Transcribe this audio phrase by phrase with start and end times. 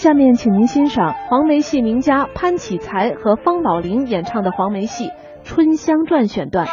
[0.00, 5.04] 下面请您欣赏黄梅戏名家潘启才和方宝林演唱的黄梅戏
[5.44, 6.66] 《春香传》选段。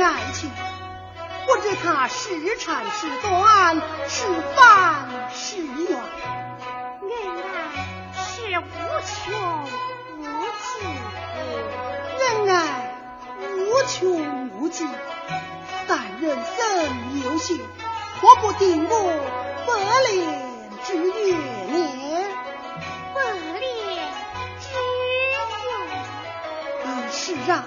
[0.00, 0.50] 爱情，
[1.46, 3.76] 不知他是长是短，
[4.08, 5.98] 是烦是怨，
[7.00, 7.10] 恩
[7.54, 7.54] 爱
[8.14, 8.64] 是无
[9.06, 9.14] 穷
[10.18, 10.22] 无
[10.62, 10.66] 尽
[12.18, 12.58] 恩，爱
[13.56, 14.88] 无穷无尽，
[15.86, 16.60] 但人生
[17.24, 17.58] 有限，
[18.20, 18.92] 活不定我
[19.66, 19.72] 百
[20.12, 20.16] 年
[20.84, 21.36] 之月
[21.68, 22.28] 年，
[23.14, 23.62] 百年
[24.60, 24.64] 之
[25.32, 25.36] 永。
[27.10, 27.64] 是啊。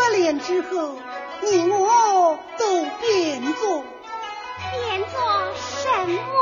[0.00, 0.94] 八年之后，
[1.42, 3.84] 你我都变作
[4.72, 5.20] 变作
[5.54, 6.39] 什么？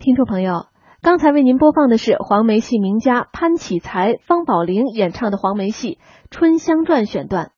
[0.00, 0.64] 听众朋友，
[1.02, 5.98] 刚才为您播放的是黄梅戏名家潘启才、方宝玲演唱的黄梅戏
[6.30, 7.48] 《春香传》选段。